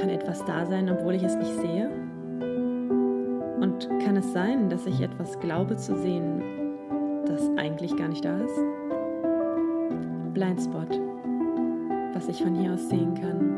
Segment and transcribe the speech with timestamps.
[0.00, 1.90] Kann etwas da sein, obwohl ich es nicht sehe?
[3.60, 6.42] Und kann es sein, dass ich etwas glaube zu sehen,
[7.26, 8.58] das eigentlich gar nicht da ist?
[10.34, 11.00] Blindspot,
[12.14, 13.52] was ich von hier aus sehen kann.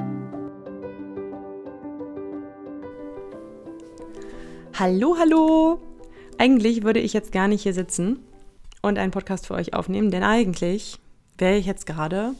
[4.76, 5.78] Hallo, hallo!
[6.37, 8.19] Eigentlich würde ich jetzt gar nicht hier sitzen
[8.82, 10.98] und einen Podcast für euch aufnehmen, denn eigentlich
[11.38, 12.35] wäre ich jetzt gerade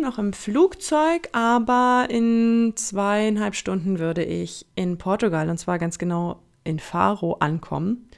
[0.00, 6.42] noch im Flugzeug, aber in zweieinhalb Stunden würde ich in Portugal und zwar ganz genau
[6.64, 8.08] in Faro ankommen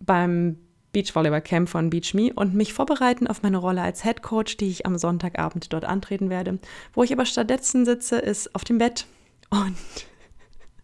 [0.00, 0.58] beim
[0.92, 4.86] Beachvolleyball Camp von BeachMe und mich vorbereiten auf meine Rolle als Head Coach, die ich
[4.86, 6.58] am Sonntagabend dort antreten werde.
[6.94, 9.06] Wo ich aber stattdessen sitze, ist auf dem Bett
[9.50, 9.76] und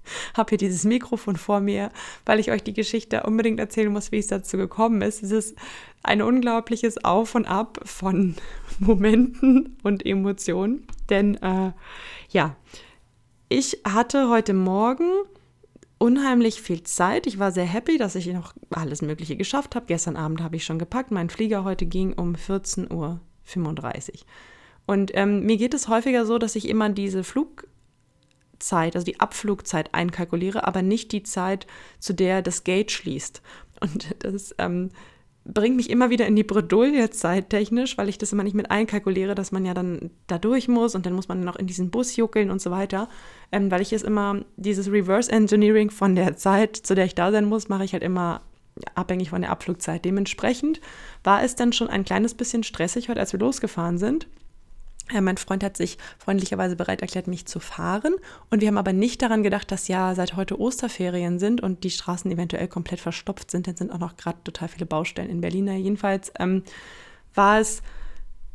[0.34, 1.90] habe hier dieses Mikrofon vor mir,
[2.24, 5.22] weil ich euch die Geschichte unbedingt erzählen muss, wie es dazu gekommen ist.
[5.22, 5.56] Es ist
[6.02, 8.34] ein unglaubliches Auf und Ab von
[8.78, 10.86] Momenten und Emotionen.
[11.10, 11.72] Denn äh,
[12.30, 12.56] ja,
[13.48, 15.10] ich hatte heute Morgen
[15.98, 17.28] unheimlich viel Zeit.
[17.28, 19.86] Ich war sehr happy, dass ich noch alles Mögliche geschafft habe.
[19.86, 21.12] Gestern Abend habe ich schon gepackt.
[21.12, 23.20] Mein Flieger heute ging um 14.35 Uhr.
[24.86, 27.68] Und ähm, mir geht es häufiger so, dass ich immer diese Flug
[28.62, 31.66] Zeit, also die Abflugzeit einkalkuliere, aber nicht die Zeit,
[31.98, 33.42] zu der das Gate schließt.
[33.80, 34.90] Und das ähm,
[35.44, 39.34] bringt mich immer wieder in die Bredouille zeittechnisch, weil ich das immer nicht mit einkalkuliere,
[39.34, 42.16] dass man ja dann da durch muss und dann muss man noch in diesen Bus
[42.16, 43.08] juckeln und so weiter.
[43.50, 47.32] Ähm, weil ich es immer, dieses Reverse Engineering von der Zeit, zu der ich da
[47.32, 48.42] sein muss, mache ich halt immer
[48.94, 50.04] abhängig von der Abflugzeit.
[50.04, 50.80] Dementsprechend
[51.24, 54.28] war es dann schon ein kleines bisschen stressig heute, als wir losgefahren sind.
[55.10, 58.14] Ja, mein Freund hat sich freundlicherweise bereit erklärt, mich zu fahren.
[58.50, 61.90] Und wir haben aber nicht daran gedacht, dass ja seit heute Osterferien sind und die
[61.90, 63.66] Straßen eventuell komplett verstopft sind.
[63.66, 65.66] Dann sind auch noch gerade total viele Baustellen in Berlin.
[65.68, 66.62] Jedenfalls ähm,
[67.34, 67.82] war es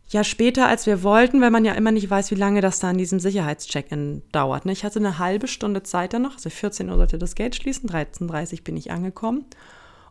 [0.09, 2.89] ja später, als wir wollten, weil man ja immer nicht weiß, wie lange das da
[2.89, 4.65] an diesem Sicherheitscheck-In dauert.
[4.65, 4.71] Ne?
[4.71, 6.35] Ich hatte eine halbe Stunde Zeit dann noch.
[6.35, 9.45] Also 14 Uhr sollte das Gate schließen, 13.30 Uhr bin ich angekommen.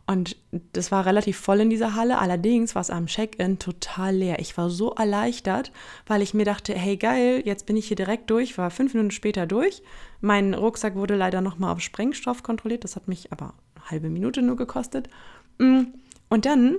[0.09, 0.37] Und
[0.71, 2.17] das war relativ voll in dieser Halle.
[2.17, 4.39] Allerdings war es am Check-in total leer.
[4.39, 5.73] Ich war so erleichtert,
[6.05, 8.57] weil ich mir dachte, hey geil, jetzt bin ich hier direkt durch.
[8.57, 9.83] War fünf Minuten später durch.
[10.21, 12.85] Mein Rucksack wurde leider nochmal auf Sprengstoff kontrolliert.
[12.85, 15.09] Das hat mich aber eine halbe Minute nur gekostet.
[15.57, 15.81] Mm.
[16.29, 16.77] Und dann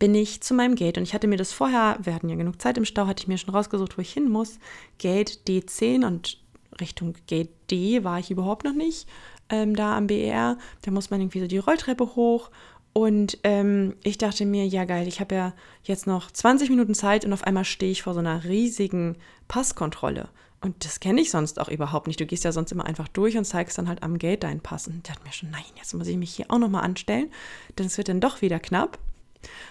[0.00, 2.60] bin ich zu meinem Gate und ich hatte mir das vorher, wir hatten ja genug
[2.60, 4.58] Zeit im Stau, hatte ich mir schon rausgesucht, wo ich hin muss.
[4.98, 6.38] Gate D10 und
[6.80, 9.06] Richtung Gate D war ich überhaupt noch nicht
[9.48, 10.58] ähm, da am BER.
[10.82, 12.50] Da muss man irgendwie so die Rolltreppe hoch.
[12.92, 15.52] Und ähm, ich dachte mir, ja geil, ich habe ja
[15.82, 19.16] jetzt noch 20 Minuten Zeit und auf einmal stehe ich vor so einer riesigen
[19.48, 20.30] Passkontrolle.
[20.62, 22.18] Und das kenne ich sonst auch überhaupt nicht.
[22.18, 24.88] Du gehst ja sonst immer einfach durch und zeigst dann halt am Gate deinen Pass.
[24.88, 27.30] Und ich dachte mir schon, nein, jetzt muss ich mich hier auch nochmal anstellen,
[27.78, 28.98] denn es wird dann doch wieder knapp.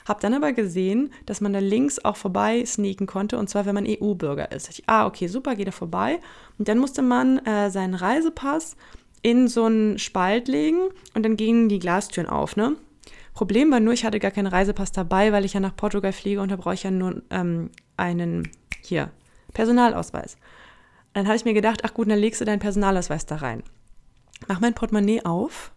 [0.08, 3.75] Hab dann aber gesehen, dass man da links auch vorbei sneaken konnte, und zwar, wenn
[3.75, 4.69] man EU-Bürger ist.
[4.69, 6.19] Ich, ah, okay, super, geht da vorbei.
[6.58, 8.78] Und dann musste man äh, seinen Reisepass
[9.25, 10.81] in so einen Spalt legen
[11.16, 12.75] und dann gingen die Glastüren auf, ne?
[13.34, 16.41] Problem war nur, ich hatte gar keinen Reisepass dabei, weil ich ja nach Portugal fliege
[16.41, 18.47] und da brauche ich ja nur ähm, einen,
[18.84, 19.09] hier,
[19.52, 20.38] Personalausweis.
[21.14, 23.64] Dann habe ich mir gedacht, ach gut, dann legst du deinen Personalausweis da rein.
[24.47, 25.72] Mach mein Portemonnaie auf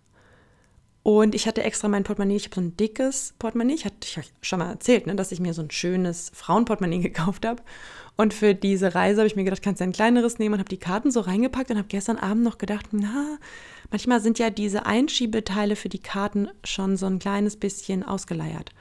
[1.09, 4.31] und ich hatte extra mein Portemonnaie, ich habe so ein dickes Portemonnaie, ich hatte euch
[4.43, 7.63] schon mal erzählt, ne, dass ich mir so ein schönes Frauenportemonnaie gekauft habe.
[8.19, 10.69] Und für diese Reise habe ich mir gedacht, kannst du ein kleineres nehmen und habe
[10.69, 13.39] die Karten so reingepackt und habe gestern Abend noch gedacht, na,
[13.91, 18.73] manchmal sind ja diese Einschiebeteile für die Karten schon so ein kleines bisschen ausgeleiert.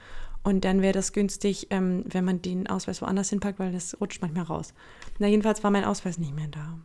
[0.42, 4.20] Und dann wäre das günstig, ähm, wenn man den Ausweis woanders hinpackt, weil das rutscht
[4.20, 4.74] manchmal raus.
[5.18, 6.78] Na, jedenfalls war mein Ausweis nicht mehr da.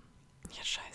[0.55, 0.92] Ja, scheiße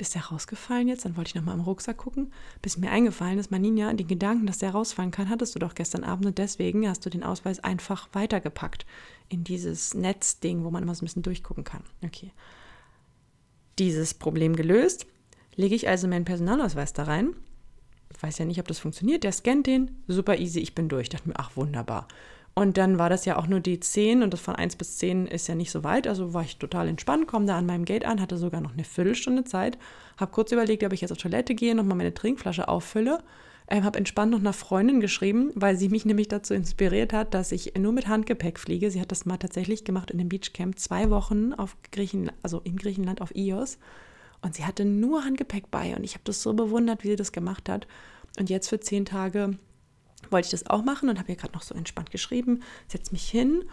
[0.00, 1.04] ist der rausgefallen jetzt?
[1.04, 4.58] Dann wollte ich nochmal im Rucksack gucken, bis mir eingefallen ist, Maninja, den Gedanken, dass
[4.58, 8.08] der rausfallen kann, hattest du doch gestern Abend und deswegen hast du den Ausweis einfach
[8.12, 8.86] weitergepackt
[9.28, 11.82] in dieses Netzding, wo man immer so ein bisschen durchgucken kann.
[12.04, 12.32] Okay.
[13.78, 15.06] Dieses Problem gelöst,
[15.54, 17.34] lege ich also meinen Personalausweis da rein.
[18.20, 19.24] weiß ja nicht, ob das funktioniert.
[19.24, 21.04] Der scannt den, super easy, ich bin durch.
[21.04, 22.08] Ich dachte mir, ach wunderbar.
[22.60, 25.26] Und dann war das ja auch nur die 10 und das von 1 bis 10
[25.26, 26.06] ist ja nicht so weit.
[26.06, 28.84] Also war ich total entspannt, komme da an meinem Gate an, hatte sogar noch eine
[28.84, 29.78] Viertelstunde Zeit.
[30.18, 33.20] Habe kurz überlegt, ob ich jetzt auf Toilette gehe, nochmal meine Trinkflasche auffülle.
[33.66, 37.50] Ähm, habe entspannt noch einer Freundin geschrieben, weil sie mich nämlich dazu inspiriert hat, dass
[37.50, 38.90] ich nur mit Handgepäck fliege.
[38.90, 42.76] Sie hat das mal tatsächlich gemacht in dem Beachcamp, zwei Wochen auf Griechenland, also in
[42.76, 43.78] Griechenland auf Ios.
[44.42, 47.32] Und sie hatte nur Handgepäck bei und ich habe das so bewundert, wie sie das
[47.32, 47.86] gemacht hat.
[48.38, 49.56] Und jetzt für zehn Tage
[50.30, 53.28] wollte ich das auch machen und habe ihr gerade noch so entspannt geschrieben, setze mich
[53.28, 53.64] hin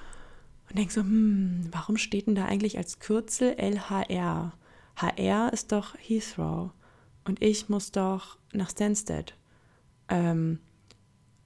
[0.69, 4.53] und denke so, hm, warum steht denn da eigentlich als Kürzel LHR?
[4.95, 6.71] HR ist doch Heathrow
[7.25, 9.35] und ich muss doch nach Stansted.
[10.09, 10.59] Ähm,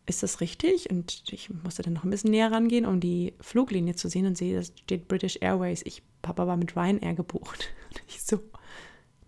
[0.05, 0.89] ist das richtig?
[0.89, 4.37] Und ich musste dann noch ein bisschen näher rangehen, um die Fluglinie zu sehen und
[4.37, 5.81] sehe, da steht British Airways.
[5.85, 7.69] Ich, Papa war mit Ryanair gebucht.
[7.89, 8.39] Und ich so,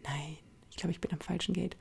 [0.04, 0.38] nein,
[0.70, 1.76] ich glaube, ich bin am falschen Gate.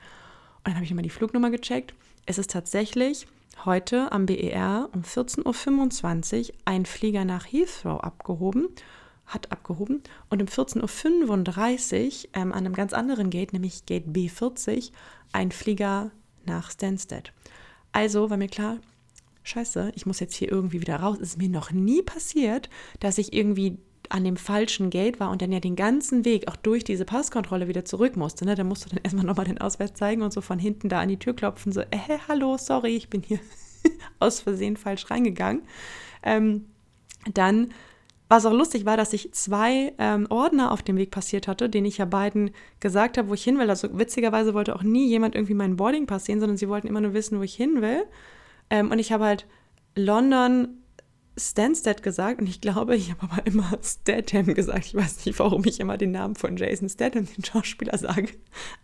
[0.59, 1.95] Und dann habe ich nochmal die Flugnummer gecheckt.
[2.27, 3.27] Es ist tatsächlich
[3.65, 8.69] heute am BER um 14.25 Uhr ein Flieger nach Heathrow abgehoben,
[9.27, 14.93] hat abgehoben und um 14.35 Uhr ähm, an einem ganz anderen Gate, nämlich Gate B40,
[15.33, 16.11] ein Flieger
[16.45, 17.33] nach Stansted.
[17.93, 18.79] Also war mir klar,
[19.43, 21.19] scheiße, ich muss jetzt hier irgendwie wieder raus.
[21.21, 22.71] Es ist mir noch nie passiert,
[23.01, 23.79] dass ich irgendwie
[24.11, 27.69] an dem falschen Gate war und dann ja den ganzen Weg auch durch diese Passkontrolle
[27.69, 28.45] wieder zurück musste.
[28.45, 28.55] Ne?
[28.55, 31.09] Da musst du dann erstmal nochmal den Ausweis zeigen und so von hinten da an
[31.09, 33.39] die Tür klopfen, so, äh, hallo, sorry, ich bin hier
[34.19, 35.63] aus Versehen falsch reingegangen.
[36.23, 36.67] Ähm,
[37.33, 37.73] dann
[38.33, 41.85] was auch lustig war, dass ich zwei ähm, Ordner auf dem Weg passiert hatte, denen
[41.85, 42.51] ich ja beiden
[42.81, 43.69] gesagt habe, wo ich hin will.
[43.69, 47.13] Also witzigerweise wollte auch nie jemand irgendwie meinen Boardingpass sehen, sondern sie wollten immer nur
[47.13, 48.05] wissen, wo ich hin will.
[48.71, 49.47] Ähm, und ich habe halt
[49.97, 50.82] London
[51.37, 54.87] Stansted gesagt und ich glaube, ich habe aber immer Statham gesagt.
[54.87, 58.29] Ich weiß nicht, warum ich immer den Namen von Jason Statham, den Schauspieler, sage.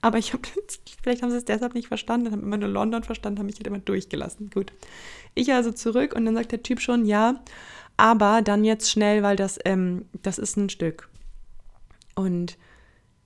[0.00, 0.42] Aber ich habe,
[1.02, 3.66] vielleicht haben sie es deshalb nicht verstanden, haben immer nur London verstanden, haben mich halt
[3.66, 4.50] immer durchgelassen.
[4.50, 4.72] Gut.
[5.34, 7.42] Ich also zurück und dann sagt der Typ schon, ja,
[7.98, 11.08] aber dann jetzt schnell, weil das, ähm, das ist ein Stück.
[12.14, 12.56] Und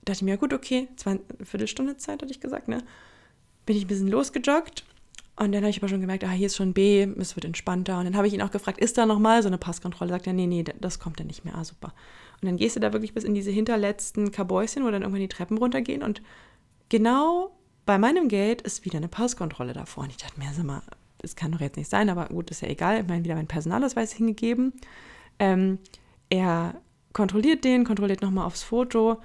[0.04, 2.78] dachte ich mir, gut, okay, zwei, Viertelstunde Zeit, hatte ich gesagt, ne?
[3.66, 4.84] Bin ich ein bisschen losgejoggt
[5.37, 7.99] und dann habe ich aber schon gemerkt, ah, hier ist schon B, es wird entspannter.
[7.99, 10.11] Und dann habe ich ihn auch gefragt, ist da nochmal so eine Passkontrolle?
[10.11, 11.56] Sagt er, nee, nee, das kommt dann nicht mehr.
[11.56, 11.94] Ah, super.
[12.40, 15.29] Und dann gehst du da wirklich bis in diese hinterletzten Kabäuschen, wo dann irgendwann die
[15.29, 16.02] Treppen runtergehen.
[16.02, 16.23] Und
[16.90, 17.56] genau
[17.87, 20.05] bei meinem Gate ist wieder eine Passkontrolle davor.
[20.05, 20.82] Und ich dachte mir, sag mal,
[21.19, 23.00] das kann doch jetzt nicht sein, aber gut, ist ja egal.
[23.00, 24.75] Ich meine, wieder meinen Personalausweis hingegeben.
[25.38, 25.79] Ähm,
[26.29, 26.75] er
[27.14, 29.23] kontrolliert den, kontrolliert nochmal aufs Foto.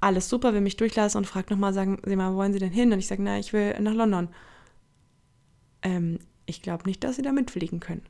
[0.00, 2.72] Alles super, will mich durchlassen und fragt nochmal, sagen Sie mal, wo wollen Sie denn
[2.72, 2.92] hin?
[2.92, 4.28] Und ich sage, na, ich will nach London
[5.82, 8.02] ähm, ich glaube nicht, dass Sie da mitfliegen können.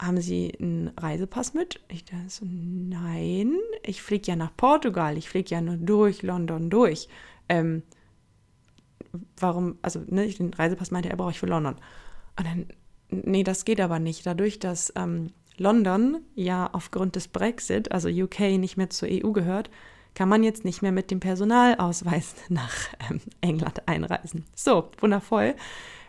[0.00, 1.80] Haben Sie einen Reisepass mit?
[1.88, 6.68] Ich dachte so, nein, ich fliege ja nach Portugal, ich fliege ja nur durch London
[6.68, 7.08] durch.
[7.48, 7.82] Ähm,
[9.38, 11.76] warum, also ne, den Reisepass meinte er, brauche ich für London.
[12.38, 12.66] Und dann,
[13.08, 14.26] nee, das geht aber nicht.
[14.26, 19.70] Dadurch, dass ähm, London ja aufgrund des Brexit, also UK, nicht mehr zur EU gehört,
[20.14, 22.74] kann man jetzt nicht mehr mit dem Personalausweis nach
[23.10, 24.44] ähm, England einreisen.
[24.54, 25.54] So, wundervoll.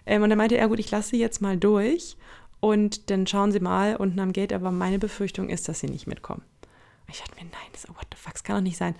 [0.08, 2.18] Ähm, und dann meinte er, gut, ich lasse sie jetzt mal durch
[2.60, 6.08] und dann schauen sie mal unten am Gate, aber meine Befürchtung ist, dass sie nicht
[6.08, 6.42] mitkommen.
[7.10, 8.96] Ich dachte mir, nein, das, what the fuck, das kann doch nicht sein.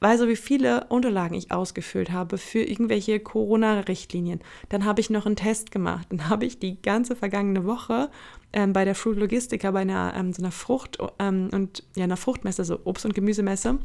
[0.00, 5.26] Weil so wie viele Unterlagen ich ausgefüllt habe für irgendwelche Corona-Richtlinien, dann habe ich noch
[5.26, 6.08] einen Test gemacht.
[6.10, 8.10] Dann habe ich die ganze vergangene Woche
[8.52, 12.16] ähm, bei der Fruit Logistica, bei einer ähm, so einer Frucht- ähm, und ja, einer
[12.16, 13.78] Fruchtmesse, so Obst- und Gemüsemesse,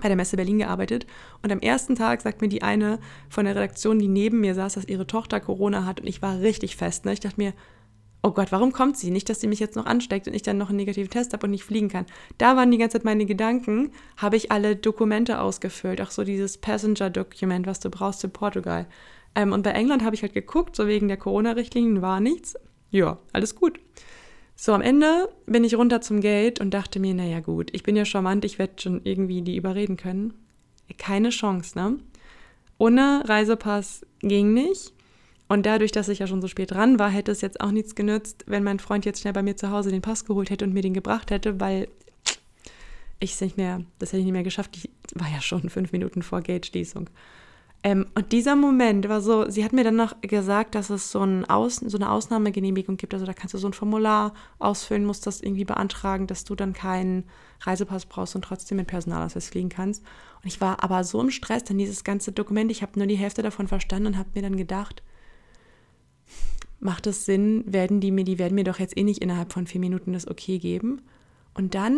[0.00, 1.06] bei der Messe Berlin gearbeitet
[1.42, 2.98] und am ersten Tag sagt mir die eine
[3.28, 6.40] von der Redaktion, die neben mir saß, dass ihre Tochter Corona hat und ich war
[6.40, 7.04] richtig fest.
[7.04, 7.12] Ne?
[7.12, 7.52] Ich dachte mir,
[8.22, 9.10] oh Gott, warum kommt sie?
[9.10, 11.46] Nicht, dass sie mich jetzt noch ansteckt und ich dann noch einen negativen Test habe
[11.46, 12.06] und nicht fliegen kann.
[12.38, 16.58] Da waren die ganze Zeit meine Gedanken, habe ich alle Dokumente ausgefüllt, auch so dieses
[16.58, 18.86] Passenger-Dokument, was du brauchst für Portugal.
[19.34, 22.54] Ähm, und bei England habe ich halt geguckt, so wegen der Corona-Richtlinien war nichts.
[22.90, 23.80] Ja, alles gut.
[24.64, 27.96] So, am Ende bin ich runter zum Gate und dachte mir, naja gut, ich bin
[27.96, 30.34] ja charmant, ich werde schon irgendwie die überreden können.
[30.98, 31.98] Keine Chance, ne?
[32.78, 34.92] Ohne Reisepass ging nicht.
[35.48, 37.96] Und dadurch, dass ich ja schon so spät dran war, hätte es jetzt auch nichts
[37.96, 40.72] genützt, wenn mein Freund jetzt schnell bei mir zu Hause den Pass geholt hätte und
[40.72, 41.88] mir den gebracht hätte, weil
[43.18, 44.76] ich es nicht mehr, das hätte ich nicht mehr geschafft.
[44.76, 47.10] Ich war ja schon fünf Minuten vor Gate-Schließung.
[47.84, 51.20] Ähm, und dieser Moment war so, sie hat mir dann noch gesagt, dass es so,
[51.20, 53.12] ein Aus, so eine Ausnahmegenehmigung gibt.
[53.12, 56.74] Also da kannst du so ein Formular ausfüllen, musst das irgendwie beantragen, dass du dann
[56.74, 57.24] keinen
[57.60, 60.04] Reisepass brauchst und trotzdem mit Personalausweis fliegen kannst.
[60.42, 63.16] Und ich war aber so im Stress, denn dieses ganze Dokument, ich habe nur die
[63.16, 65.02] Hälfte davon verstanden und habe mir dann gedacht,
[66.78, 69.66] macht es Sinn, werden die mir, die werden mir doch jetzt eh nicht innerhalb von
[69.66, 71.02] vier Minuten das Okay geben.
[71.54, 71.96] Und dann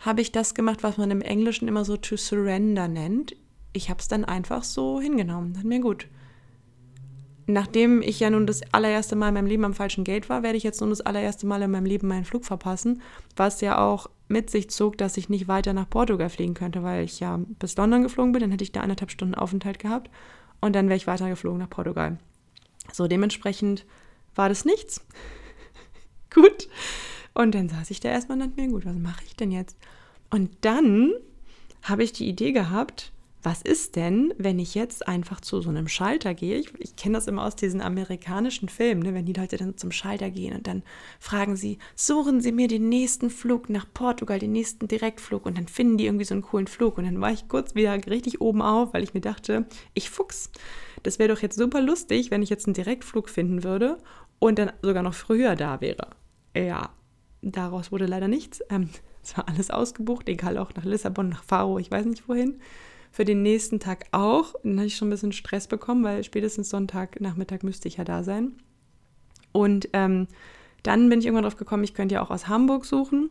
[0.00, 3.36] habe ich das gemacht, was man im Englischen immer so to surrender nennt
[3.72, 5.54] ich habe es dann einfach so hingenommen.
[5.54, 6.08] Dann mir gut.
[7.46, 10.56] Nachdem ich ja nun das allererste Mal in meinem Leben am falschen Gate war, werde
[10.56, 13.02] ich jetzt nun das allererste Mal in meinem Leben meinen Flug verpassen,
[13.36, 17.04] was ja auch mit sich zog, dass ich nicht weiter nach Portugal fliegen könnte, weil
[17.04, 20.10] ich ja bis London geflogen bin, dann hätte ich da anderthalb Stunden Aufenthalt gehabt
[20.60, 22.18] und dann wäre ich weiter geflogen nach Portugal.
[22.92, 23.84] So, dementsprechend
[24.36, 25.04] war das nichts.
[26.34, 26.68] gut.
[27.34, 29.76] Und dann saß ich da erstmal und dachte mir, gut, was mache ich denn jetzt?
[30.30, 31.12] Und dann
[31.82, 33.12] habe ich die Idee gehabt,
[33.42, 36.58] was ist denn, wenn ich jetzt einfach zu so einem Schalter gehe?
[36.58, 39.14] Ich, ich kenne das immer aus diesen amerikanischen Filmen, ne?
[39.14, 40.82] wenn die Leute dann zum Schalter gehen und dann
[41.18, 45.68] fragen sie, suchen Sie mir den nächsten Flug nach Portugal, den nächsten Direktflug und dann
[45.68, 48.60] finden die irgendwie so einen coolen Flug und dann war ich kurz wieder richtig oben
[48.60, 50.50] auf, weil ich mir dachte, ich fuchs,
[51.02, 53.98] das wäre doch jetzt super lustig, wenn ich jetzt einen Direktflug finden würde
[54.38, 56.08] und dann sogar noch früher da wäre.
[56.54, 56.90] Ja,
[57.42, 58.62] daraus wurde leider nichts.
[58.68, 58.90] Ähm,
[59.22, 62.60] es war alles ausgebucht, egal auch nach Lissabon, nach Faro, ich weiß nicht wohin.
[63.10, 64.54] Für den nächsten Tag auch.
[64.62, 68.22] Dann hatte ich schon ein bisschen Stress bekommen, weil spätestens Sonntagnachmittag müsste ich ja da
[68.22, 68.52] sein.
[69.52, 70.28] Und ähm,
[70.82, 73.30] dann bin ich irgendwann drauf gekommen, ich könnte ja auch aus Hamburg suchen.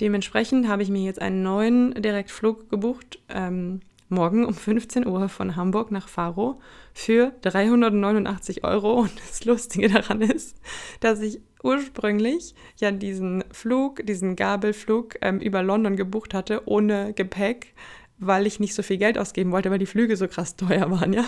[0.00, 5.56] Dementsprechend habe ich mir jetzt einen neuen Direktflug gebucht, ähm, morgen um 15 Uhr von
[5.56, 6.60] Hamburg nach Faro
[6.94, 9.00] für 389 Euro.
[9.00, 10.56] Und das Lustige daran ist,
[11.00, 17.74] dass ich ursprünglich ja diesen Flug, diesen Gabelflug ähm, über London gebucht hatte, ohne Gepäck,
[18.20, 21.12] weil ich nicht so viel Geld ausgeben wollte, weil die Flüge so krass teuer waren,
[21.12, 21.24] ja.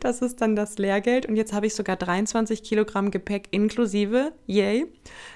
[0.00, 4.32] Das ist dann das Lehrgeld und jetzt habe ich sogar 23 Kilogramm Gepäck inklusive.
[4.46, 4.86] Yay.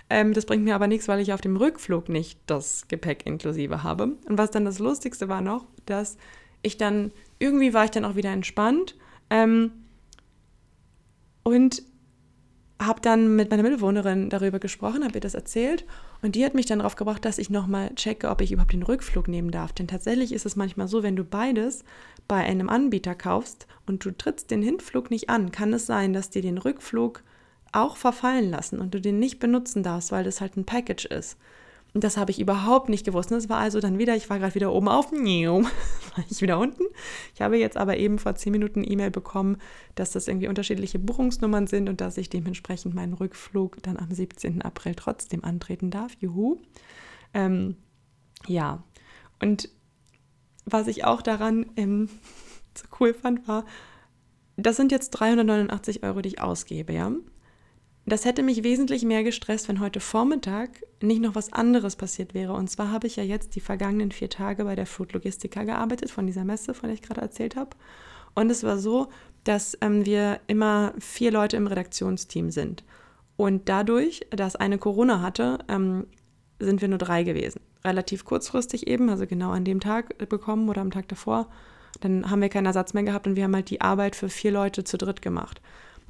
[0.08, 3.82] Ähm, das bringt mir aber nichts, weil ich auf dem Rückflug nicht das Gepäck inklusive
[3.82, 4.16] habe.
[4.26, 6.16] Und was dann das Lustigste war noch, dass
[6.62, 8.96] ich dann, irgendwie war ich dann auch wieder entspannt
[9.28, 9.72] ähm,
[11.42, 11.82] und
[12.80, 15.84] habe dann mit meiner Mitbewohnerin darüber gesprochen, habe ihr das erzählt
[16.24, 18.82] und die hat mich dann darauf gebracht, dass ich nochmal checke, ob ich überhaupt den
[18.82, 19.74] Rückflug nehmen darf.
[19.74, 21.84] Denn tatsächlich ist es manchmal so, wenn du beides
[22.26, 26.30] bei einem Anbieter kaufst und du trittst den Hinflug nicht an, kann es sein, dass
[26.30, 27.22] dir den Rückflug
[27.72, 31.36] auch verfallen lassen und du den nicht benutzen darfst, weil das halt ein Package ist.
[31.94, 33.30] Und das habe ich überhaupt nicht gewusst.
[33.30, 36.82] Das war also dann wieder, ich war gerade wieder oben auf, war ich wieder unten.
[37.34, 39.58] Ich habe jetzt aber eben vor zehn Minuten E-Mail bekommen,
[39.94, 44.62] dass das irgendwie unterschiedliche Buchungsnummern sind und dass ich dementsprechend meinen Rückflug dann am 17.
[44.62, 46.12] April trotzdem antreten darf.
[46.18, 46.58] Juhu.
[47.32, 47.76] Ähm,
[48.48, 48.82] ja,
[49.40, 49.68] und
[50.64, 52.08] was ich auch daran ähm,
[52.74, 53.64] so cool fand, war,
[54.56, 57.12] das sind jetzt 389 Euro, die ich ausgebe, ja.
[58.06, 62.52] Das hätte mich wesentlich mehr gestresst, wenn heute Vormittag nicht noch was anderes passiert wäre.
[62.52, 66.10] Und zwar habe ich ja jetzt die vergangenen vier Tage bei der Food Logistica gearbeitet,
[66.10, 67.70] von dieser Messe, von der ich gerade erzählt habe.
[68.34, 69.08] Und es war so,
[69.44, 72.84] dass ähm, wir immer vier Leute im Redaktionsteam sind.
[73.36, 76.06] Und dadurch, dass eine Corona hatte, ähm,
[76.58, 77.60] sind wir nur drei gewesen.
[77.84, 81.48] Relativ kurzfristig eben, also genau an dem Tag bekommen oder am Tag davor.
[82.00, 84.50] Dann haben wir keinen Ersatz mehr gehabt und wir haben halt die Arbeit für vier
[84.50, 85.60] Leute zu dritt gemacht.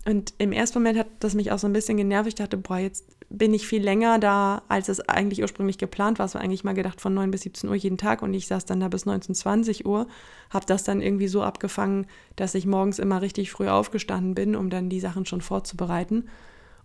[0.07, 2.29] Und im ersten Moment hat das mich auch so ein bisschen genervt.
[2.29, 6.27] Ich dachte, boah, jetzt bin ich viel länger da, als es eigentlich ursprünglich geplant war.
[6.27, 8.67] Es war eigentlich mal gedacht von 9 bis 17 Uhr jeden Tag und ich saß
[8.67, 10.07] dann da bis 19, 20 Uhr.
[10.51, 12.07] Habe das dann irgendwie so abgefangen,
[12.37, 16.29] dass ich morgens immer richtig früh aufgestanden bin, um dann die Sachen schon vorzubereiten.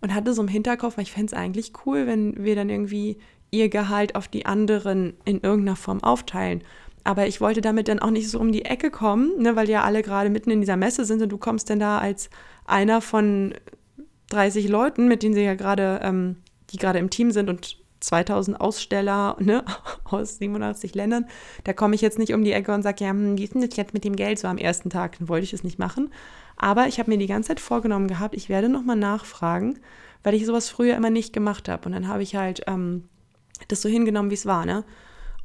[0.00, 3.18] Und hatte so im Hinterkopf, weil ich fände es eigentlich cool, wenn wir dann irgendwie
[3.50, 6.62] ihr Gehalt auf die anderen in irgendeiner Form aufteilen.
[7.04, 9.82] Aber ich wollte damit dann auch nicht so um die Ecke kommen, ne, weil ja
[9.82, 12.30] alle gerade mitten in dieser Messe sind und du kommst dann da als
[12.66, 13.54] einer von
[14.30, 16.36] 30 Leuten, mit denen sie ja gerade, ähm,
[16.70, 19.64] die gerade im Team sind und 2000 Aussteller ne,
[20.04, 21.26] aus 87 Ländern.
[21.64, 23.62] Da komme ich jetzt nicht um die Ecke und sage, ja, hm, wie ist denn
[23.62, 25.18] das jetzt mit dem Geld so am ersten Tag?
[25.18, 26.10] Dann wollte ich es nicht machen.
[26.56, 29.78] Aber ich habe mir die ganze Zeit vorgenommen gehabt, ich werde nochmal nachfragen,
[30.22, 31.86] weil ich sowas früher immer nicht gemacht habe.
[31.86, 33.08] Und dann habe ich halt ähm,
[33.68, 34.66] das so hingenommen, wie es war.
[34.66, 34.84] Ne?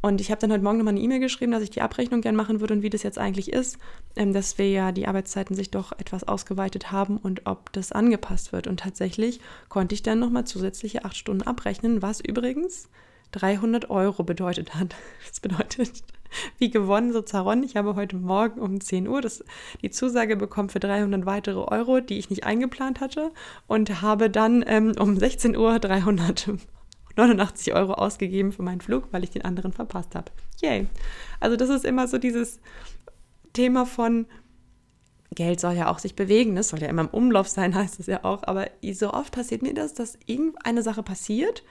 [0.02, 2.36] Und ich habe dann heute Morgen nochmal eine E-Mail geschrieben, dass ich die Abrechnung gern
[2.36, 3.78] machen würde und wie das jetzt eigentlich ist,
[4.16, 8.52] ähm, dass wir ja die Arbeitszeiten sich doch etwas ausgeweitet haben und ob das angepasst
[8.52, 8.68] wird.
[8.68, 12.90] Und tatsächlich konnte ich dann nochmal zusätzliche acht Stunden abrechnen, was übrigens
[13.32, 14.96] 300 Euro bedeutet hat.
[15.28, 16.04] Das bedeutet,
[16.60, 17.64] wie gewonnen so Zaron.
[17.64, 19.44] Ich habe heute Morgen um 10 Uhr das,
[19.82, 23.32] die Zusage bekommen für 300 weitere Euro, die ich nicht eingeplant hatte
[23.68, 26.52] und habe dann ähm, um 16 Uhr 300
[27.16, 30.32] 89 Euro ausgegeben für meinen Flug, weil ich den anderen verpasst habe.
[30.62, 30.88] Yay.
[31.40, 32.60] Also das ist immer so dieses
[33.54, 34.26] Thema von
[35.36, 38.08] Geld soll ja auch sich bewegen, das soll ja immer im Umlauf sein, heißt es
[38.08, 38.44] ja auch.
[38.44, 41.64] Aber so oft passiert mir das, dass irgendeine Sache passiert,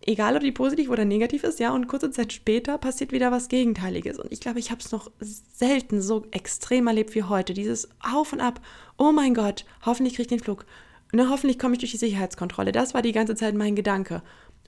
[0.00, 3.48] egal ob die positiv oder negativ ist, ja, und kurze Zeit später passiert wieder was
[3.48, 4.18] Gegenteiliges.
[4.18, 7.54] Und ich glaube, ich habe es noch selten so extrem erlebt wie heute.
[7.54, 8.60] Dieses Auf und Ab,
[8.96, 10.64] oh mein Gott, hoffentlich kriege ich den Flug.
[11.12, 12.72] Ne, hoffentlich komme ich durch die Sicherheitskontrolle.
[12.72, 14.22] Das war die ganze Zeit mein Gedanke.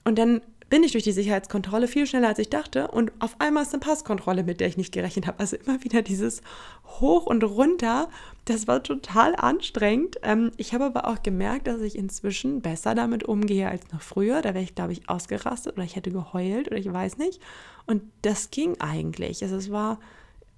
[0.05, 3.63] Und dann bin ich durch die Sicherheitskontrolle viel schneller als ich dachte und auf einmal
[3.63, 5.39] ist eine Passkontrolle, mit der ich nicht gerechnet habe.
[5.39, 6.41] Also immer wieder dieses
[6.85, 8.09] Hoch und runter.
[8.45, 10.17] Das war total anstrengend.
[10.21, 14.41] Ähm, ich habe aber auch gemerkt, dass ich inzwischen besser damit umgehe als noch früher.
[14.41, 17.41] Da wäre ich, glaube ich, ausgerastet oder ich hätte geheult oder ich weiß nicht.
[17.87, 19.41] Und das ging eigentlich.
[19.41, 19.99] Also es war,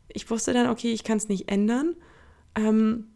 [0.09, 1.95] ich wusste dann, okay, ich kann es nicht ändern.
[2.55, 3.07] Ähm,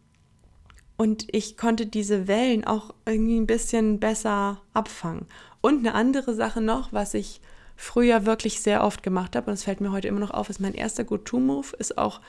[0.96, 5.26] und ich konnte diese Wellen auch irgendwie ein bisschen besser abfangen.
[5.60, 7.40] Und eine andere Sache noch, was ich
[7.76, 10.60] früher wirklich sehr oft gemacht habe, und es fällt mir heute immer noch auf, ist
[10.60, 12.20] mein erster Go-To-Move, ist auch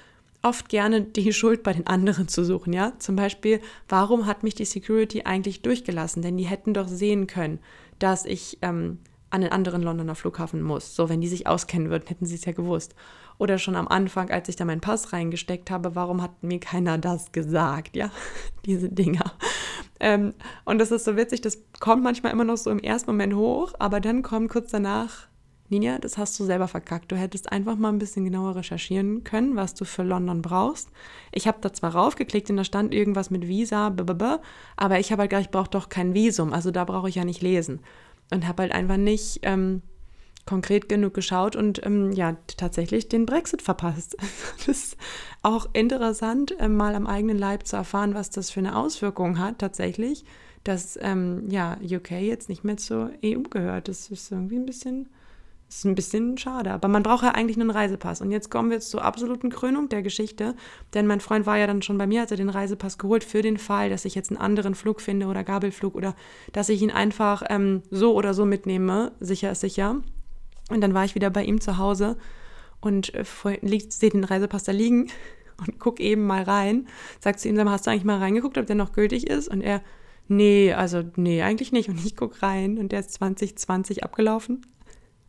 [0.41, 2.93] oft gerne die Schuld bei den anderen zu suchen, ja.
[2.99, 6.21] Zum Beispiel, warum hat mich die Security eigentlich durchgelassen?
[6.21, 7.59] Denn die hätten doch sehen können,
[7.99, 10.95] dass ich ähm, an den anderen Londoner Flughafen muss.
[10.95, 12.95] So, wenn die sich auskennen würden, hätten sie es ja gewusst.
[13.37, 16.97] Oder schon am Anfang, als ich da meinen Pass reingesteckt habe, warum hat mir keiner
[16.97, 17.95] das gesagt?
[17.95, 18.11] Ja,
[18.65, 19.33] diese Dinger.
[19.99, 20.33] Ähm,
[20.65, 23.73] und das ist so witzig, das kommt manchmal immer noch so im ersten Moment hoch,
[23.79, 25.27] aber dann kommt kurz danach
[25.69, 27.11] Ninja, das hast du selber verkackt.
[27.11, 30.89] Du hättest einfach mal ein bisschen genauer recherchieren können, was du für London brauchst.
[31.33, 34.41] Ich habe da zwar raufgeklickt und da stand irgendwas mit Visa, blablabla,
[34.77, 37.25] aber ich habe halt gedacht, ich brauche doch kein Visum, also da brauche ich ja
[37.25, 37.81] nicht lesen.
[38.31, 39.81] Und habe halt einfach nicht ähm,
[40.47, 44.17] konkret genug geschaut und ähm, ja, tatsächlich den Brexit verpasst.
[44.65, 44.97] das ist
[45.43, 49.59] auch interessant, äh, mal am eigenen Leib zu erfahren, was das für eine Auswirkung hat,
[49.59, 50.25] tatsächlich,
[50.63, 53.87] dass ähm, ja, UK jetzt nicht mehr zur EU gehört.
[53.87, 55.07] Das ist irgendwie ein bisschen
[55.69, 58.21] ist ein bisschen schade, aber man braucht ja eigentlich einen Reisepass.
[58.21, 60.55] Und jetzt kommen wir zur absoluten Krönung der Geschichte,
[60.93, 63.41] denn mein Freund war ja dann schon bei mir, als er den Reisepass geholt, für
[63.41, 66.15] den Fall, dass ich jetzt einen anderen Flug finde oder Gabelflug oder
[66.53, 69.11] dass ich ihn einfach ähm, so oder so mitnehme.
[69.19, 69.97] Sicher ist sicher.
[70.69, 72.17] Und dann war ich wieder bei ihm zu Hause
[72.81, 73.23] und äh,
[73.89, 75.09] sehe den Reisepass da liegen
[75.65, 76.87] und guck eben mal rein.
[77.19, 79.47] Sagt zu ihm, hast du eigentlich mal reingeguckt, ob der noch gültig ist?
[79.47, 79.81] Und er,
[80.27, 81.89] nee, also nee, eigentlich nicht.
[81.89, 84.65] Und ich guck rein und der ist 2020 abgelaufen.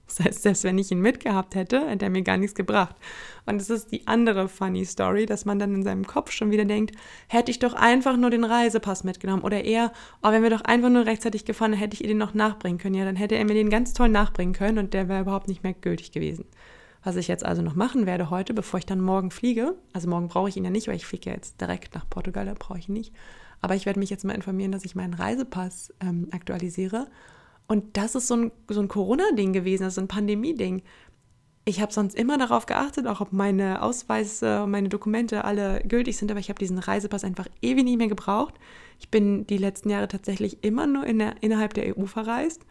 [0.09, 2.97] Das heißt, selbst wenn ich ihn mitgehabt hätte, hätte er mir gar nichts gebracht.
[3.47, 6.65] Und es ist die andere funny Story, dass man dann in seinem Kopf schon wieder
[6.65, 6.97] denkt,
[7.29, 9.43] hätte ich doch einfach nur den Reisepass mitgenommen.
[9.43, 12.19] Oder eher, oh, wenn wir doch einfach nur rechtzeitig gefahren, dann hätte ich ihr den
[12.19, 12.95] noch nachbringen können.
[12.95, 15.63] Ja, dann hätte er mir den ganz toll nachbringen können und der wäre überhaupt nicht
[15.63, 16.47] mehr gültig gewesen.
[17.05, 20.29] Was ich jetzt also noch machen werde heute, bevor ich dann morgen fliege, also morgen
[20.29, 22.79] brauche ich ihn ja nicht, weil ich fliege ja jetzt direkt nach Portugal, da brauche
[22.79, 23.15] ich ihn nicht.
[23.61, 27.07] Aber ich werde mich jetzt mal informieren, dass ich meinen Reisepass ähm, aktualisiere
[27.69, 30.83] und das ist so ein, so ein Corona-Ding gewesen, also ein Pandemie-Ding.
[31.67, 36.31] Ich habe sonst immer darauf geachtet, auch ob meine Ausweise, meine Dokumente alle gültig sind,
[36.31, 38.55] aber ich habe diesen Reisepass einfach ewig nicht mehr gebraucht.
[38.99, 42.63] Ich bin die letzten Jahre tatsächlich immer nur in der, innerhalb der EU verreist.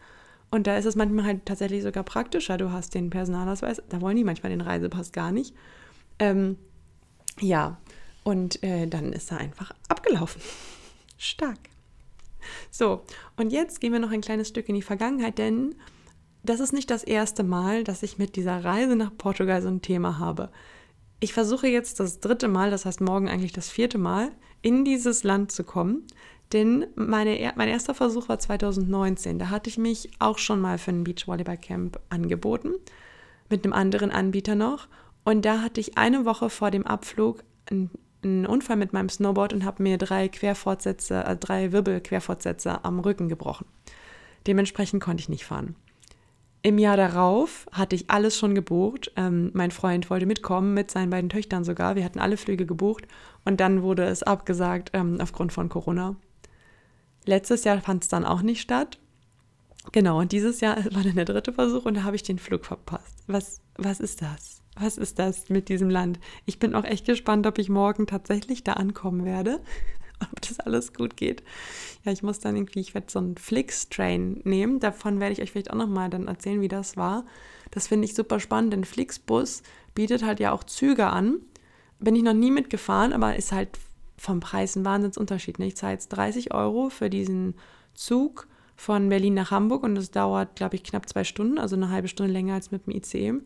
[0.50, 2.56] Und da ist es manchmal halt tatsächlich sogar praktischer.
[2.58, 5.54] Du hast den Personalausweis, da wollen die manchmal den Reisepass gar nicht.
[6.18, 6.56] Ähm,
[7.40, 7.78] ja,
[8.24, 10.42] und äh, dann ist er einfach abgelaufen.
[11.18, 11.58] Stark.
[12.70, 13.02] So,
[13.36, 15.74] und jetzt gehen wir noch ein kleines Stück in die Vergangenheit, denn
[16.42, 19.82] das ist nicht das erste Mal, dass ich mit dieser Reise nach Portugal so ein
[19.82, 20.50] Thema habe.
[21.20, 24.30] Ich versuche jetzt das dritte Mal, das heißt morgen eigentlich das vierte Mal,
[24.62, 26.06] in dieses Land zu kommen.
[26.52, 29.38] Denn meine, mein erster Versuch war 2019.
[29.38, 32.72] Da hatte ich mich auch schon mal für ein Beachvolleyball-Camp angeboten,
[33.50, 34.88] mit einem anderen Anbieter noch.
[35.24, 37.90] Und da hatte ich eine Woche vor dem Abflug ein
[38.22, 43.28] einen Unfall mit meinem Snowboard und habe mir drei Querfortsätze, äh, drei Wirbelquerfortsätze am Rücken
[43.28, 43.66] gebrochen.
[44.46, 45.76] Dementsprechend konnte ich nicht fahren.
[46.62, 49.12] Im Jahr darauf hatte ich alles schon gebucht.
[49.16, 51.94] Ähm, mein Freund wollte mitkommen, mit seinen beiden Töchtern sogar.
[51.94, 53.06] Wir hatten alle Flüge gebucht
[53.44, 56.16] und dann wurde es abgesagt ähm, aufgrund von Corona.
[57.26, 58.98] Letztes Jahr fand es dann auch nicht statt.
[59.92, 62.64] Genau, und dieses Jahr war dann der dritte Versuch und da habe ich den Flug
[62.64, 63.22] verpasst.
[63.28, 64.57] Was, was ist das?
[64.80, 66.18] Was ist das mit diesem Land?
[66.46, 69.60] Ich bin auch echt gespannt, ob ich morgen tatsächlich da ankommen werde.
[70.32, 71.44] Ob das alles gut geht.
[72.04, 74.80] Ja, ich muss dann irgendwie, ich werde so einen Flix-Train nehmen.
[74.80, 77.24] Davon werde ich euch vielleicht auch nochmal dann erzählen, wie das war.
[77.70, 79.62] Das finde ich super spannend, denn Flixbus
[79.94, 81.36] bietet halt ja auch Züge an.
[82.00, 83.78] Bin ich noch nie mitgefahren, aber ist halt
[84.16, 85.60] vom Preis ein Wahnsinnsunterschied.
[85.60, 87.54] Ich zahle jetzt 30 Euro für diesen
[87.94, 91.90] Zug von Berlin nach Hamburg und es dauert, glaube ich, knapp zwei Stunden, also eine
[91.90, 93.40] halbe Stunde länger als mit dem ICE.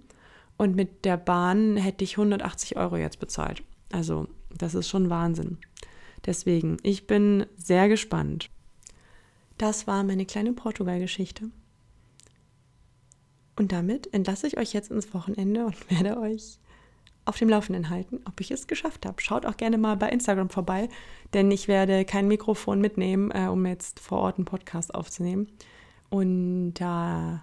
[0.56, 3.62] Und mit der Bahn hätte ich 180 Euro jetzt bezahlt.
[3.90, 5.58] Also das ist schon Wahnsinn.
[6.24, 8.50] Deswegen, ich bin sehr gespannt.
[9.58, 11.50] Das war meine kleine Portugal-Geschichte.
[13.56, 16.58] Und damit entlasse ich euch jetzt ins Wochenende und werde euch
[17.24, 19.22] auf dem Laufenden halten, ob ich es geschafft habe.
[19.22, 20.88] Schaut auch gerne mal bei Instagram vorbei,
[21.34, 25.46] denn ich werde kein Mikrofon mitnehmen, äh, um jetzt vor Ort einen Podcast aufzunehmen.
[26.10, 27.38] Und da äh,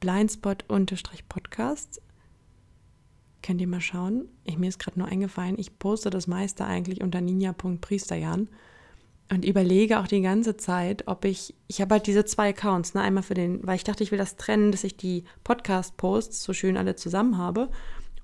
[0.00, 2.02] blindspot-podcast
[3.42, 4.28] Könnt ihr mal schauen?
[4.44, 8.48] Ich, mir ist gerade nur eingefallen, ich poste das meiste eigentlich unter ninja.priesterjan
[9.32, 13.00] und überlege auch die ganze Zeit, ob ich, ich habe halt diese zwei Accounts, ne,
[13.00, 16.52] einmal für den, weil ich dachte, ich will das trennen, dass ich die Podcast-Posts so
[16.52, 17.70] schön alle zusammen habe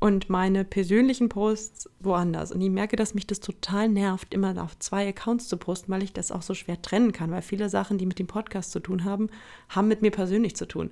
[0.00, 2.52] und meine persönlichen Posts woanders.
[2.52, 6.02] Und ich merke, dass mich das total nervt, immer auf zwei Accounts zu posten, weil
[6.02, 8.80] ich das auch so schwer trennen kann, weil viele Sachen, die mit dem Podcast zu
[8.80, 9.28] tun haben,
[9.68, 10.90] haben mit mir persönlich zu tun.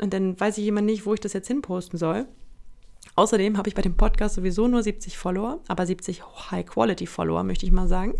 [0.00, 2.26] Und dann weiß ich immer nicht, wo ich das jetzt hinposten soll.
[3.18, 7.72] Außerdem habe ich bei dem Podcast sowieso nur 70 Follower, aber 70 High-Quality-Follower, möchte ich
[7.72, 8.14] mal sagen.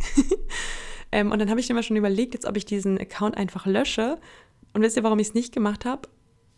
[1.12, 4.18] ähm, und dann habe ich mir schon überlegt, jetzt ob ich diesen Account einfach lösche.
[4.74, 6.08] Und wisst ihr, warum ich es nicht gemacht habe?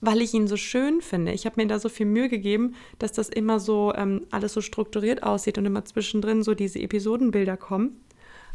[0.00, 1.32] Weil ich ihn so schön finde.
[1.32, 4.62] Ich habe mir da so viel Mühe gegeben, dass das immer so ähm, alles so
[4.62, 8.00] strukturiert aussieht und immer zwischendrin so diese Episodenbilder kommen.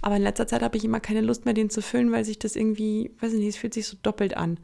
[0.02, 2.40] Aber in letzter Zeit habe ich immer keine Lust mehr, den zu füllen, weil sich
[2.40, 4.58] das irgendwie, weiß ich nicht, es fühlt sich so doppelt an.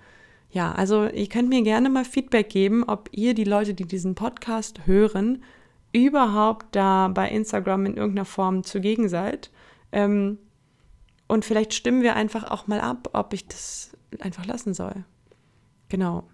[0.52, 4.16] Ja, also ihr könnt mir gerne mal Feedback geben, ob ihr die Leute, die diesen
[4.16, 5.44] Podcast hören,
[5.94, 9.50] überhaupt da bei Instagram in irgendeiner Form zugegen seid.
[9.92, 10.38] Ähm,
[11.28, 15.06] und vielleicht stimmen wir einfach auch mal ab, ob ich das einfach lassen soll.
[15.88, 16.26] Genau.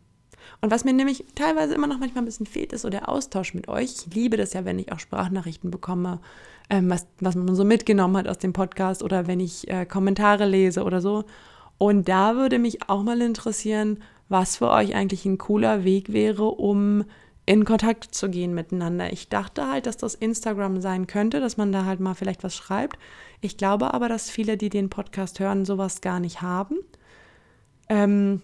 [0.62, 3.54] Und was mir nämlich teilweise immer noch manchmal ein bisschen fehlt, ist so der Austausch
[3.54, 3.94] mit euch.
[4.08, 6.20] Ich liebe das ja, wenn ich auch Sprachnachrichten bekomme,
[6.70, 10.46] ähm, was, was man so mitgenommen hat aus dem Podcast oder wenn ich äh, Kommentare
[10.46, 11.26] lese oder so.
[11.78, 16.46] Und da würde mich auch mal interessieren, was für euch eigentlich ein cooler Weg wäre,
[16.46, 17.06] um
[17.46, 19.13] in Kontakt zu gehen miteinander.
[19.13, 22.56] Ich dachte halt, dass das Instagram sein könnte, dass man da halt mal vielleicht was
[22.56, 23.00] schreibt.
[23.40, 26.76] Ich glaube aber, dass viele, die den Podcast hören, sowas gar nicht haben.
[27.88, 28.42] Ähm,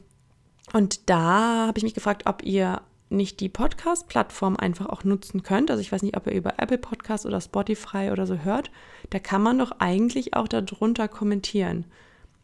[0.72, 5.70] und da habe ich mich gefragt, ob ihr nicht die Podcast-Plattform einfach auch nutzen könnt.
[5.70, 8.72] Also ich weiß nicht, ob ihr über Apple Podcast oder Spotify oder so hört.
[9.10, 11.86] Da kann man doch eigentlich auch darunter kommentieren.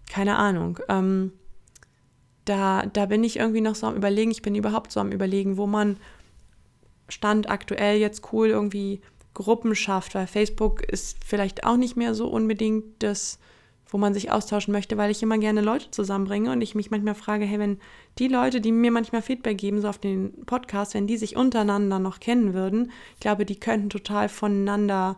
[0.10, 0.80] Keine Ahnung.
[0.90, 1.32] Ähm,
[2.44, 4.32] da, da bin ich irgendwie noch so am Überlegen.
[4.32, 5.96] Ich bin überhaupt so am Überlegen, wo man
[7.08, 9.02] Stand aktuell jetzt cool irgendwie
[9.34, 13.40] Gruppen schafft, weil Facebook ist vielleicht auch nicht mehr so unbedingt das
[13.92, 17.16] wo man sich austauschen möchte, weil ich immer gerne Leute zusammenbringe und ich mich manchmal
[17.16, 17.80] frage, hey, wenn
[18.20, 22.00] die Leute, die mir manchmal Feedback geben, so auf den Podcast, wenn die sich untereinander
[22.00, 25.18] noch kennen würden, ich glaube, die könnten total voneinander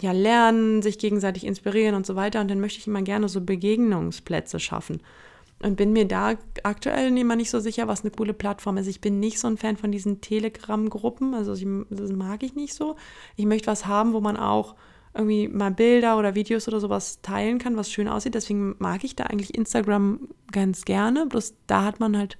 [0.00, 2.40] ja lernen, sich gegenseitig inspirieren und so weiter.
[2.40, 5.00] Und dann möchte ich immer gerne so Begegnungsplätze schaffen.
[5.62, 8.86] Und bin mir da aktuell immer nicht so sicher, was eine coole Plattform ist.
[8.86, 12.74] Ich bin nicht so ein Fan von diesen Telegram-Gruppen, also ich, das mag ich nicht
[12.74, 12.96] so.
[13.36, 14.74] Ich möchte was haben, wo man auch
[15.14, 18.34] irgendwie mal Bilder oder Videos oder sowas teilen kann, was schön aussieht.
[18.34, 21.26] Deswegen mag ich da eigentlich Instagram ganz gerne.
[21.26, 22.36] Bloß da hat man halt,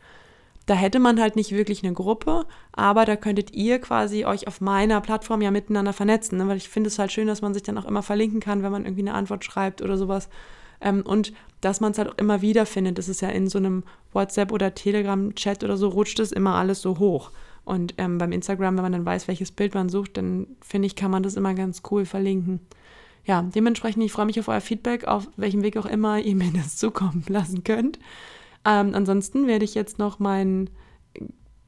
[0.67, 4.61] da hätte man halt nicht wirklich eine Gruppe, aber da könntet ihr quasi euch auf
[4.61, 6.39] meiner Plattform ja miteinander vernetzen.
[6.39, 6.49] Ne?
[6.49, 8.73] Weil ich finde es halt schön, dass man sich dann auch immer verlinken kann, wenn
[8.73, 10.29] man irgendwie eine Antwort schreibt oder sowas.
[10.81, 12.99] Ähm, und dass man es halt auch immer wieder findet.
[12.99, 16.81] Das ist ja in so einem WhatsApp oder Telegram-Chat oder so, rutscht es immer alles
[16.81, 17.31] so hoch.
[17.65, 20.97] Und ähm, beim Instagram, wenn man dann weiß, welches Bild man sucht, dann finde ich,
[20.97, 22.61] kann man das immer ganz cool verlinken.
[23.25, 26.53] Ja, dementsprechend, ich freue mich auf euer Feedback, auf welchem Weg auch immer ihr mir
[26.55, 27.99] das zukommen lassen könnt.
[28.65, 30.71] Ähm, ansonsten werde ich jetzt noch meinen,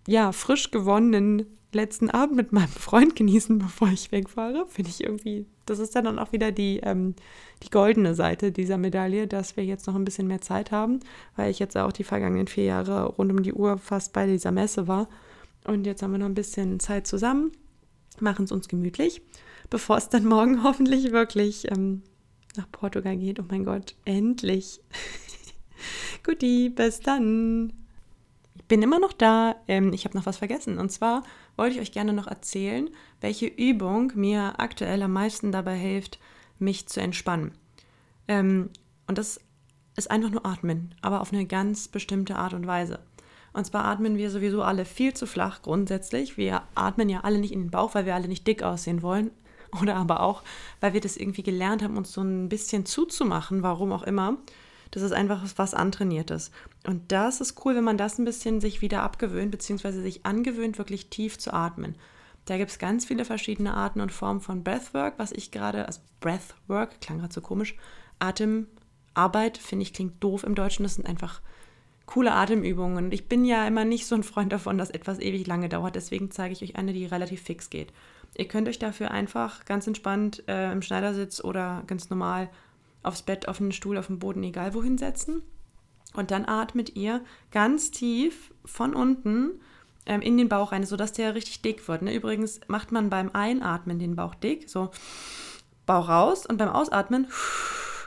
[0.07, 4.67] ja, frisch gewonnenen letzten Abend mit meinem Freund genießen, bevor ich wegfahre.
[4.69, 7.15] Finde ich irgendwie, das ist dann auch wieder die, ähm,
[7.63, 11.01] die goldene Seite dieser Medaille, dass wir jetzt noch ein bisschen mehr Zeit haben,
[11.37, 14.53] weil ich jetzt auch die vergangenen vier Jahre rund um die Uhr fast bei dieser
[14.53, 15.09] Messe war
[15.67, 17.53] und jetzt haben wir noch ein bisschen Zeit zusammen,
[18.21, 19.23] machen es uns gemütlich,
[19.71, 22.03] bevor es dann morgen hoffentlich wirklich ähm,
[22.57, 23.41] nach Portugal geht.
[23.41, 24.81] Oh mein Gott, endlich.
[26.23, 27.73] Guti, bis dann.
[28.57, 29.57] Ich bin immer noch da.
[29.69, 30.79] Ähm, ich habe noch was vergessen.
[30.79, 31.23] Und zwar
[31.57, 36.19] wollte ich euch gerne noch erzählen, welche Übung mir aktuell am meisten dabei hilft,
[36.59, 37.53] mich zu entspannen.
[38.29, 38.71] Ähm,
[39.07, 39.41] und das
[39.97, 42.99] ist einfach nur atmen, aber auf eine ganz bestimmte Art und Weise.
[43.53, 46.37] Und zwar atmen wir sowieso alle viel zu flach grundsätzlich.
[46.37, 49.31] Wir atmen ja alle nicht in den Bauch, weil wir alle nicht dick aussehen wollen.
[49.81, 50.43] Oder aber auch,
[50.81, 54.37] weil wir das irgendwie gelernt haben, uns so ein bisschen zuzumachen, warum auch immer.
[54.97, 56.51] Das ist einfach was antrainiertes.
[56.87, 60.79] Und das ist cool, wenn man das ein bisschen sich wieder abgewöhnt, beziehungsweise sich angewöhnt,
[60.79, 61.97] wirklich tief zu atmen.
[62.47, 66.01] Da gibt es ganz viele verschiedene Arten und Formen von Breathwork, was ich gerade, also
[66.21, 67.77] Breathwork, klang gerade so komisch,
[68.21, 70.85] Atemarbeit, finde ich, klingt doof im Deutschen.
[70.85, 71.43] Das sind einfach
[72.07, 73.05] coole Atemübungen.
[73.05, 75.95] Und ich bin ja immer nicht so ein Freund davon, dass etwas ewig lange dauert.
[75.95, 77.93] Deswegen zeige ich euch eine, die relativ fix geht.
[78.35, 82.49] Ihr könnt euch dafür einfach ganz entspannt äh, im Schneidersitz oder ganz normal
[83.07, 85.43] aufs Bett, auf einen Stuhl, auf den Boden, egal wohin setzen.
[86.15, 89.61] Und dann atmet ihr ganz tief von unten
[90.07, 92.03] ähm, in den Bauch rein, sodass der richtig dick wird.
[92.03, 92.15] Ne?
[92.15, 94.91] Übrigens macht man beim Einatmen den Bauch dick, so
[95.85, 97.29] Bauch raus und beim Ausatmen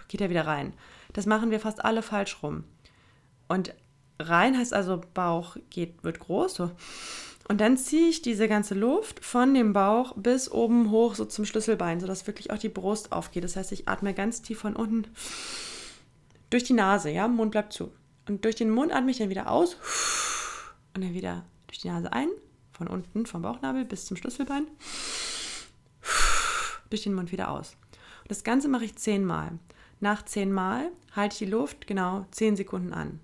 [0.08, 0.74] geht er wieder rein.
[1.14, 2.64] Das machen wir fast alle falsch rum.
[3.48, 3.74] Und
[4.20, 6.54] rein heißt also Bauch geht, wird groß.
[6.54, 6.72] So.
[7.50, 11.46] Und dann ziehe ich diese ganze Luft von dem Bauch bis oben hoch, so zum
[11.46, 13.44] Schlüsselbein, sodass wirklich auch die Brust aufgeht.
[13.44, 15.08] Das heißt, ich atme ganz tief von unten
[16.52, 17.92] durch die Nase, ja, Mund bleibt zu.
[18.28, 19.78] Und durch den Mund atme ich dann wieder aus
[20.96, 22.30] und dann wieder durch die Nase ein,
[22.72, 24.68] von unten, vom Bauchnabel bis zum Schlüsselbein,
[26.92, 27.76] durch den Mund wieder aus.
[28.22, 29.58] Und das Ganze mache ich zehnmal.
[30.00, 33.20] Nach zehnmal halte ich die Luft genau zehn Sekunden an.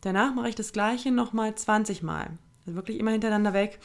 [0.00, 2.38] Danach mache ich das gleiche nochmal 20 Mal.
[2.64, 3.78] Also wirklich immer hintereinander weg.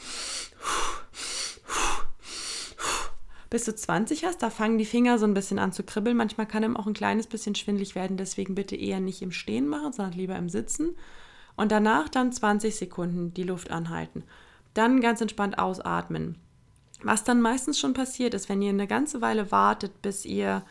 [3.50, 6.16] Bis du 20 hast, da fangen die Finger so ein bisschen an zu kribbeln.
[6.16, 9.68] Manchmal kann ihm auch ein kleines bisschen schwindlig werden, deswegen bitte eher nicht im Stehen
[9.68, 10.96] machen, sondern lieber im Sitzen.
[11.56, 14.22] Und danach dann 20 Sekunden die Luft anhalten.
[14.74, 16.36] Dann ganz entspannt ausatmen.
[17.02, 20.62] Was dann meistens schon passiert ist, wenn ihr eine ganze Weile wartet, bis ihr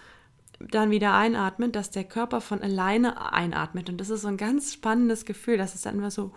[0.60, 3.90] dann wieder einatmet, dass der Körper von alleine einatmet.
[3.90, 6.32] Und das ist so ein ganz spannendes Gefühl, dass es dann immer so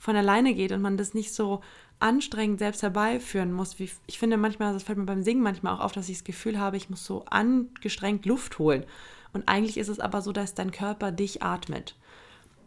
[0.00, 1.60] von alleine geht und man das nicht so
[2.00, 3.78] anstrengend selbst herbeiführen muss.
[3.78, 6.24] Wie, ich finde manchmal, das fällt mir beim Singen manchmal auch auf, dass ich das
[6.24, 8.84] Gefühl habe, ich muss so angestrengt Luft holen.
[9.32, 11.94] Und eigentlich ist es aber so, dass dein Körper dich atmet.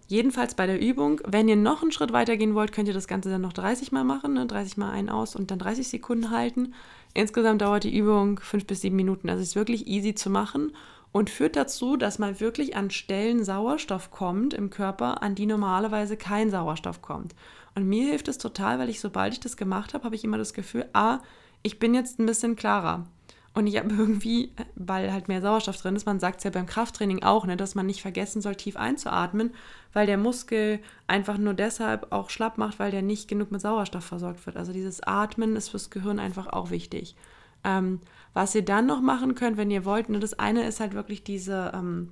[0.07, 3.07] Jedenfalls bei der Übung, wenn ihr noch einen Schritt weiter gehen wollt, könnt ihr das
[3.07, 4.45] Ganze dann noch 30 Mal machen, ne?
[4.45, 6.73] 30 Mal ein aus und dann 30 Sekunden halten.
[7.15, 10.71] Insgesamt dauert die Übung 5 bis 7 Minuten, also ist wirklich easy zu machen
[11.13, 16.17] und führt dazu, dass man wirklich an Stellen Sauerstoff kommt im Körper, an die normalerweise
[16.17, 17.35] kein Sauerstoff kommt.
[17.75, 20.39] Und mir hilft es total, weil ich, sobald ich das gemacht habe, habe ich immer
[20.39, 21.19] das Gefühl, ah,
[21.61, 23.05] ich bin jetzt ein bisschen klarer.
[23.53, 26.65] Und ich habe irgendwie, weil halt mehr Sauerstoff drin ist, man sagt es ja beim
[26.65, 29.53] Krafttraining auch, ne, dass man nicht vergessen soll, tief einzuatmen,
[29.93, 34.03] weil der Muskel einfach nur deshalb auch schlapp macht, weil der nicht genug mit Sauerstoff
[34.03, 34.57] versorgt wird.
[34.57, 37.15] Also dieses Atmen ist fürs Gehirn einfach auch wichtig.
[37.63, 38.01] Ähm,
[38.33, 41.23] was ihr dann noch machen könnt, wenn ihr wollt, ne, das eine ist halt wirklich
[41.23, 42.09] diese, ähm,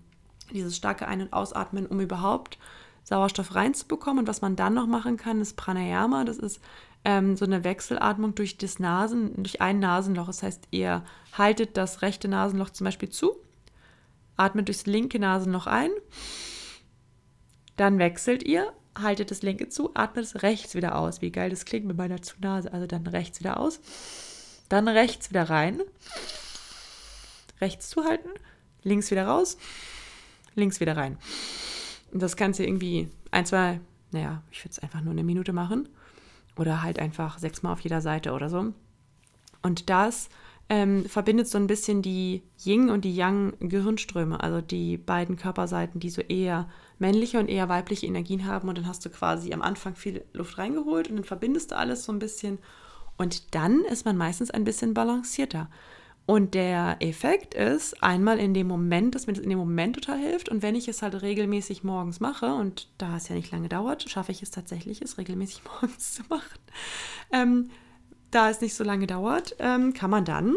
[0.54, 2.58] dieses starke Ein- und Ausatmen, um überhaupt
[3.04, 4.20] Sauerstoff reinzubekommen.
[4.20, 6.24] Und was man dann noch machen kann, ist Pranayama.
[6.24, 6.62] Das ist
[7.04, 10.28] ähm, so eine Wechselatmung durch das Nasen, durch ein Nasenloch.
[10.28, 11.04] Das heißt, ihr
[11.34, 13.36] haltet das rechte Nasenloch zum Beispiel zu,
[14.38, 15.90] atmet durchs linke Nasenloch ein,
[17.78, 21.22] dann wechselt ihr, haltet das linke zu, atmet es rechts wieder aus.
[21.22, 22.72] Wie geil das klingt mit meiner Zu-Nase.
[22.72, 23.80] Also dann rechts wieder aus,
[24.72, 25.82] dann rechts wieder rein,
[27.60, 28.32] rechts zuhalten,
[28.84, 29.58] links wieder raus,
[30.56, 31.18] links wieder rein.
[32.12, 33.80] Und das kannst du irgendwie ein, zwei,
[34.12, 35.90] naja, ich würde es einfach nur eine Minute machen.
[36.58, 38.74] Oder halt einfach sechsmal auf jeder Seite oder so.
[39.62, 40.30] Und das
[40.70, 46.00] ähm, verbindet so ein bisschen die Yin und die Yang Gehirnströme, also die beiden Körperseiten,
[46.00, 48.68] die so eher männliche und eher weibliche Energien haben.
[48.68, 52.04] Und dann hast du quasi am Anfang viel Luft reingeholt und dann verbindest du alles
[52.04, 52.60] so ein bisschen.
[53.22, 55.70] Und dann ist man meistens ein bisschen balancierter.
[56.26, 60.18] Und der Effekt ist einmal in dem Moment, dass mir das in dem Moment total
[60.18, 60.50] hilft.
[60.50, 64.10] Und wenn ich es halt regelmäßig morgens mache, und da es ja nicht lange dauert,
[64.10, 66.60] schaffe ich es tatsächlich, es regelmäßig morgens zu machen.
[67.32, 67.70] Ähm,
[68.32, 70.56] da es nicht so lange dauert, ähm, kann man dann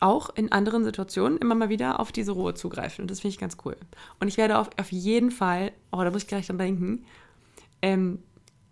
[0.00, 3.02] auch in anderen Situationen immer mal wieder auf diese Ruhe zugreifen.
[3.02, 3.76] Und das finde ich ganz cool.
[4.18, 7.04] Und ich werde auf, auf jeden Fall, oh, da muss ich gleich dran denken,
[7.80, 8.18] ähm,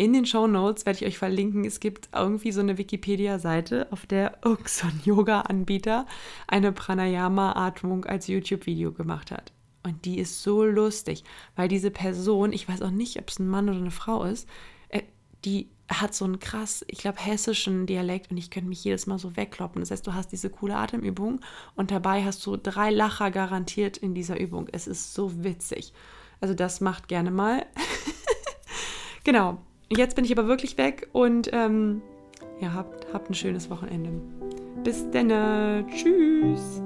[0.00, 1.62] in den Show Notes werde ich euch verlinken.
[1.66, 6.06] Es gibt irgendwie so eine Wikipedia-Seite, auf der irgendein Yoga-Anbieter
[6.48, 9.52] eine Pranayama-Atmung als YouTube-Video gemacht hat.
[9.82, 11.22] Und die ist so lustig,
[11.54, 14.48] weil diese Person, ich weiß auch nicht, ob es ein Mann oder eine Frau ist,
[14.88, 15.02] äh,
[15.44, 19.18] die hat so einen krass, ich glaube, hessischen Dialekt und ich könnte mich jedes Mal
[19.18, 19.82] so wegkloppen.
[19.82, 21.40] Das heißt, du hast diese coole Atemübung
[21.74, 24.66] und dabei hast du drei Lacher garantiert in dieser Übung.
[24.72, 25.92] Es ist so witzig.
[26.40, 27.66] Also das macht gerne mal.
[29.24, 29.58] genau.
[29.92, 32.02] Jetzt bin ich aber wirklich weg und ähm,
[32.60, 34.10] ja, habt, habt ein schönes Wochenende.
[34.84, 35.28] Bis dann.
[35.88, 36.80] Tschüss.